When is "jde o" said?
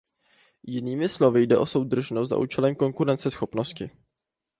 1.47-1.65